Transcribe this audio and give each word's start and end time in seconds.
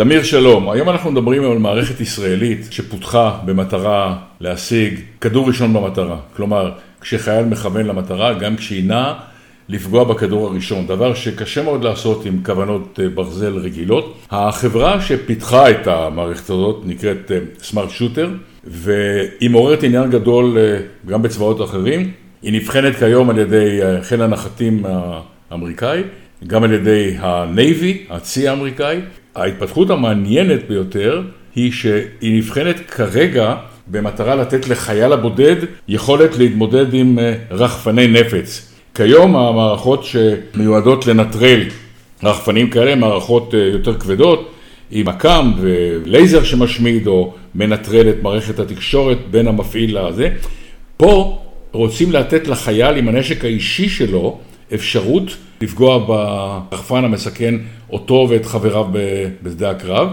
תמיר 0.00 0.22
שלום, 0.22 0.70
היום 0.70 0.88
אנחנו 0.88 1.12
מדברים 1.12 1.44
על 1.44 1.58
מערכת 1.58 2.00
ישראלית 2.00 2.66
שפותחה 2.70 3.38
במטרה 3.44 4.16
להשיג 4.40 5.00
כדור 5.20 5.48
ראשון 5.48 5.72
במטרה. 5.72 6.16
כלומר, 6.36 6.72
כשחייל 7.00 7.44
מכוון 7.44 7.86
למטרה, 7.86 8.34
גם 8.34 8.56
כשהיא 8.56 8.88
נעה, 8.88 9.14
לפגוע 9.68 10.04
בכדור 10.04 10.46
הראשון, 10.46 10.86
דבר 10.86 11.14
שקשה 11.14 11.62
מאוד 11.62 11.84
לעשות 11.84 12.26
עם 12.26 12.42
כוונות 12.44 13.00
אה, 13.02 13.08
ברזל 13.08 13.56
רגילות. 13.58 14.18
החברה 14.30 15.00
שפיתחה 15.00 15.70
את 15.70 15.86
המערכת 15.86 16.50
הזאת 16.50 16.82
נקראת 16.84 17.30
סמארט 17.62 17.90
שוטר, 17.90 18.28
והיא 18.64 19.50
מעוררת 19.50 19.82
עניין 19.82 20.10
גדול 20.10 20.58
אה, 20.58 20.78
גם 21.06 21.22
בצבאות 21.22 21.62
אחרים. 21.62 22.10
היא 22.42 22.52
נבחנת 22.52 22.96
כיום 22.96 23.30
על 23.30 23.38
ידי 23.38 23.82
אה, 23.82 24.02
חיל 24.02 24.22
הנחתים 24.22 24.82
האמריקאי, 25.50 26.02
גם 26.46 26.64
על 26.64 26.72
ידי 26.72 27.16
הנייבי, 27.18 28.04
הצי 28.10 28.48
האמריקאי. 28.48 29.00
ההתפתחות 29.34 29.90
המעניינת 29.90 30.68
ביותר 30.68 31.22
היא 31.54 31.72
שהיא 31.72 32.36
נבחנת 32.36 32.80
כרגע 32.90 33.54
במטרה 33.86 34.34
לתת 34.34 34.68
לחייל 34.68 35.12
הבודד 35.12 35.56
יכולת 35.88 36.38
להתמודד 36.38 36.94
עם 36.94 37.18
רחפני 37.50 38.06
נפץ. 38.06 38.72
כיום 38.94 39.36
המערכות 39.36 40.04
שמיועדות 40.04 41.06
לנטרל 41.06 41.62
רחפנים 42.22 42.70
כאלה 42.70 42.92
הן 42.92 43.00
מערכות 43.00 43.54
אה, 43.54 43.60
יותר 43.60 43.94
כבדות, 43.98 44.50
עם 44.90 45.08
מקם 45.08 45.52
ולייזר 45.60 46.44
שמשמיד 46.44 47.06
או 47.06 47.34
מנטרל 47.54 48.08
את 48.08 48.22
מערכת 48.22 48.58
התקשורת 48.58 49.18
בין 49.30 49.48
המפעיל 49.48 49.98
לזה. 49.98 50.28
פה 50.96 51.42
רוצים 51.72 52.12
לתת 52.12 52.48
לחייל 52.48 52.96
עם 52.96 53.08
הנשק 53.08 53.44
האישי 53.44 53.88
שלו 53.88 54.38
אפשרות 54.74 55.36
לפגוע 55.60 55.98
ברחפן 55.98 57.04
המסכן 57.04 57.54
אותו 57.90 58.26
ואת 58.30 58.46
חבריו 58.46 58.86
בשדה 59.42 59.70
הקרב. 59.70 60.08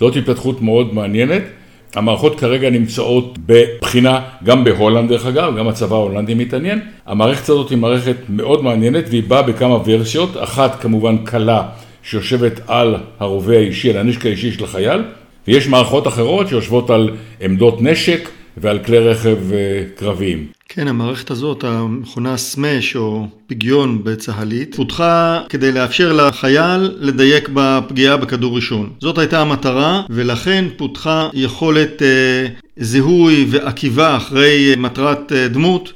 זאת 0.00 0.16
התפתחות 0.16 0.62
מאוד 0.62 0.94
מעניינת. 0.94 1.42
המערכות 1.94 2.40
כרגע 2.40 2.70
נמצאות 2.70 3.38
בבחינה, 3.46 4.20
גם 4.44 4.64
בהולנד 4.64 5.08
דרך 5.08 5.26
אגב, 5.26 5.58
גם 5.58 5.68
הצבא 5.68 5.96
ההולנדי 5.96 6.34
מתעניין. 6.34 6.80
המערכת 7.06 7.48
הזאת 7.48 7.70
היא 7.70 7.78
מערכת 7.78 8.16
מאוד 8.28 8.64
מעניינת 8.64 9.04
והיא 9.08 9.22
באה 9.28 9.42
בכמה 9.42 9.78
ורסיות, 9.84 10.36
אחת 10.42 10.80
כמובן 10.80 11.16
קלה 11.24 11.68
שיושבת 12.02 12.60
על 12.66 12.96
הרובה 13.18 13.56
האישי, 13.56 13.90
על 13.90 13.96
הנשק 13.96 14.26
האישי 14.26 14.52
של 14.52 14.64
החייל, 14.64 15.02
ויש 15.48 15.68
מערכות 15.68 16.06
אחרות 16.06 16.48
שיושבות 16.48 16.90
על 16.90 17.10
עמדות 17.40 17.82
נשק 17.82 18.28
ועל 18.56 18.78
כלי 18.78 18.98
רכב 18.98 19.52
אה, 19.52 19.84
קרביים. 19.96 20.46
כן, 20.74 20.88
המערכת 20.88 21.30
הזאת, 21.30 21.64
המכונה 21.64 22.36
סמש 22.36 22.96
או 22.96 23.26
פגיון 23.46 24.04
בצה"לית, 24.04 24.74
פותחה 24.74 25.40
כדי 25.48 25.72
לאפשר 25.72 26.12
לחייל 26.12 26.90
לדייק 27.00 27.48
בפגיעה 27.54 28.16
בכדור 28.16 28.56
ראשון. 28.56 28.90
זאת 29.00 29.18
הייתה 29.18 29.40
המטרה, 29.40 30.02
ולכן 30.10 30.64
פותחה 30.76 31.28
יכולת 31.32 32.02
אה, 32.02 32.46
זיהוי 32.76 33.46
ועקיבה 33.50 34.16
אחרי 34.16 34.74
מטרת 34.78 35.32
אה, 35.32 35.48
דמות. 35.48 35.92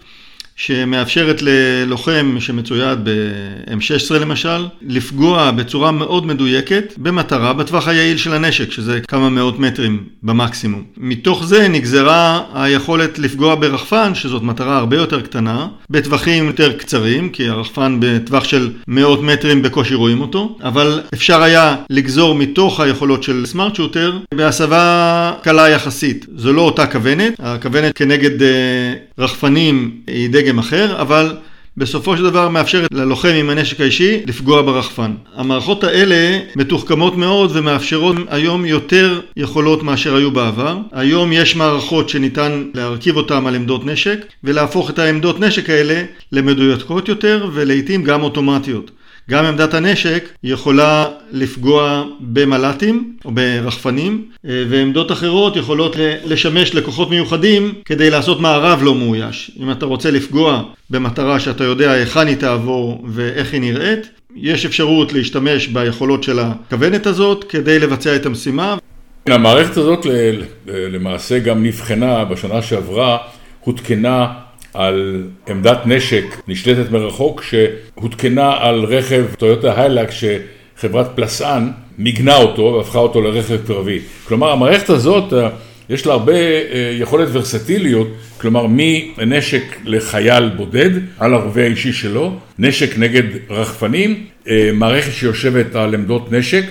שמאפשרת 0.56 1.42
ללוחם 1.42 2.36
שמצויד 2.40 2.98
ב-M16 3.04 4.14
למשל, 4.14 4.66
לפגוע 4.82 5.50
בצורה 5.50 5.90
מאוד 5.90 6.26
מדויקת 6.26 6.94
במטרה 6.96 7.52
בטווח 7.52 7.88
היעיל 7.88 8.16
של 8.16 8.32
הנשק, 8.32 8.72
שזה 8.72 9.00
כמה 9.08 9.28
מאות 9.30 9.58
מטרים 9.58 10.04
במקסימום. 10.22 10.82
מתוך 10.96 11.46
זה 11.46 11.68
נגזרה 11.68 12.40
היכולת 12.54 13.18
לפגוע 13.18 13.54
ברחפן, 13.54 14.14
שזאת 14.14 14.42
מטרה 14.42 14.76
הרבה 14.76 14.96
יותר 14.96 15.20
קטנה, 15.20 15.66
בטווחים 15.90 16.46
יותר 16.46 16.72
קצרים, 16.72 17.28
כי 17.28 17.48
הרחפן 17.48 17.96
בטווח 18.00 18.44
של 18.44 18.70
מאות 18.88 19.22
מטרים 19.22 19.62
בקושי 19.62 19.94
רואים 19.94 20.20
אותו, 20.20 20.58
אבל 20.62 21.00
אפשר 21.14 21.42
היה 21.42 21.76
לגזור 21.90 22.34
מתוך 22.34 22.80
היכולות 22.80 23.22
של 23.22 23.46
סמארט 23.46 23.74
שוטר 23.74 24.18
בהסבה 24.34 25.32
קלה 25.42 25.68
יחסית. 25.68 26.26
זו 26.36 26.52
לא 26.52 26.62
אותה 26.62 26.86
כוונת, 26.86 27.32
הכוונת 27.38 27.96
כנגד 27.96 28.42
אה, 28.42 28.48
רחפנים 29.18 29.90
היא 30.06 30.30
דגם 30.30 30.45
דגם 30.46 30.58
אחר, 30.58 31.00
אבל 31.00 31.36
בסופו 31.76 32.16
של 32.16 32.22
דבר 32.22 32.48
מאפשרת 32.48 32.88
ללוחם 32.92 33.28
עם 33.28 33.50
הנשק 33.50 33.80
האישי 33.80 34.20
לפגוע 34.26 34.62
ברחפן. 34.62 35.14
המערכות 35.34 35.84
האלה 35.84 36.38
מתוחכמות 36.56 37.16
מאוד 37.16 37.50
ומאפשרות 37.54 38.16
היום 38.28 38.64
יותר 38.64 39.20
יכולות 39.36 39.82
מאשר 39.82 40.16
היו 40.16 40.30
בעבר. 40.30 40.78
היום 40.92 41.32
יש 41.32 41.56
מערכות 41.56 42.08
שניתן 42.08 42.64
להרכיב 42.74 43.16
אותן 43.16 43.46
על 43.46 43.54
עמדות 43.54 43.86
נשק 43.86 44.18
ולהפוך 44.44 44.90
את 44.90 44.98
העמדות 44.98 45.40
נשק 45.40 45.70
האלה 45.70 46.02
למדויקות 46.32 47.08
יותר 47.08 47.48
ולעיתים 47.52 48.02
גם 48.02 48.22
אוטומטיות. 48.22 48.90
גם 49.30 49.44
עמדת 49.44 49.74
הנשק 49.74 50.28
יכולה 50.42 51.04
לפגוע 51.32 52.04
במל"טים 52.20 53.16
או 53.24 53.30
ברחפנים, 53.30 54.24
אה, 54.44 54.64
ועמדות 54.68 55.12
אחרות 55.12 55.56
יכולות 55.56 55.96
לשמש 56.24 56.74
לכוחות 56.74 57.10
מיוחדים 57.10 57.74
כדי 57.84 58.10
לעשות 58.10 58.40
מערב 58.40 58.82
לא 58.82 58.94
מאויש. 58.94 59.50
אם 59.60 59.70
אתה 59.70 59.86
רוצה 59.86 60.10
לפגוע 60.10 60.62
במטרה 60.90 61.40
שאתה 61.40 61.64
יודע 61.64 61.90
היכן 61.90 62.26
היא 62.26 62.36
תעבור 62.36 63.04
ואיך 63.08 63.52
היא 63.52 63.60
נראית, 63.60 64.08
יש 64.36 64.66
אפשרות 64.66 65.12
להשתמש 65.12 65.66
ביכולות 65.66 66.22
של 66.22 66.38
הכוונת 66.38 67.06
הזאת 67.06 67.44
כדי 67.44 67.78
לבצע 67.78 68.16
את 68.16 68.26
המשימה. 68.26 68.76
המערכת 69.26 69.76
הזאת 69.76 70.06
למעשה 70.66 71.38
גם 71.38 71.62
נבחנה 71.62 72.24
בשנה 72.24 72.62
שעברה, 72.62 73.18
הותקנה 73.60 74.26
על 74.76 75.22
עמדת 75.48 75.78
נשק 75.86 76.24
נשלטת 76.48 76.90
מרחוק 76.90 77.42
שהותקנה 77.42 78.56
על 78.60 78.84
רכב 78.84 79.24
טויוטה 79.38 79.80
היילק 79.80 80.08
שחברת 80.10 81.06
פלסאן 81.14 81.70
מיגנה 81.98 82.36
אותו 82.36 82.74
והפכה 82.76 82.98
אותו 82.98 83.20
לרכב 83.20 83.66
קרבי. 83.66 83.98
כלומר 84.28 84.52
המערכת 84.52 84.90
הזאת 84.90 85.32
יש 85.90 86.06
לה 86.06 86.12
הרבה 86.12 86.32
אה, 86.32 86.96
יכולת 87.00 87.28
ורסטיליות, 87.32 88.08
כלומר 88.40 88.66
מנשק 88.68 89.62
לחייל 89.84 90.48
בודד 90.48 90.90
על 91.18 91.34
הרובה 91.34 91.62
האישי 91.62 91.92
שלו, 91.92 92.38
נשק 92.58 92.98
נגד 92.98 93.22
רחפנים, 93.50 94.24
אה, 94.48 94.70
מערכת 94.74 95.12
שיושבת 95.12 95.74
על 95.74 95.94
עמדות 95.94 96.32
נשק 96.32 96.64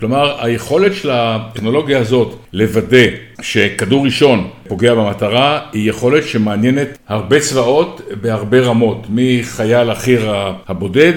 כלומר, 0.00 0.44
היכולת 0.44 0.94
של 0.94 1.10
הטכנולוגיה 1.12 1.98
הזאת 1.98 2.34
לוודא 2.52 3.06
שכדור 3.42 4.04
ראשון 4.04 4.48
פוגע 4.68 4.94
במטרה, 4.94 5.60
היא 5.72 5.90
יכולת 5.90 6.26
שמעניינת 6.26 6.98
הרבה 7.08 7.40
צבאות 7.40 8.00
בהרבה 8.20 8.60
רמות, 8.60 9.06
מחייל 9.08 9.90
החי"ר 9.90 10.32
הבודד 10.68 11.12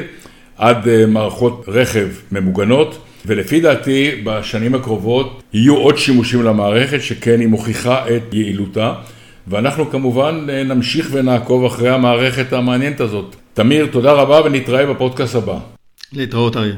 עד 0.57 0.87
אה, 0.87 1.05
מערכות 1.05 1.65
רכב 1.67 2.07
ממוגנות. 2.31 2.97
ולפי 3.25 3.59
דעתי 3.59 4.11
בשנים 4.23 4.75
הקרובות 4.75 5.43
יהיו 5.53 5.77
עוד 5.77 5.97
שימושים 5.97 6.43
למערכת 6.43 7.01
שכן 7.01 7.39
היא 7.39 7.47
מוכיחה 7.47 8.05
את 8.15 8.33
יעילותה 8.33 8.93
ואנחנו 9.47 9.89
כמובן 9.89 10.47
אה, 10.49 10.63
נמשיך 10.63 11.09
ונעקוב 11.11 11.65
אחרי 11.65 11.89
המערכת 11.89 12.53
המעניינת 12.53 12.99
הזאת. 12.99 13.35
תמיר, 13.53 13.87
תודה 13.91 14.11
רבה 14.11 14.41
ונתראה 14.45 14.85
בפודקאסט 14.85 15.35
הבא. 15.35 15.57
להתראות 16.13 16.57
אריה. 16.57 16.75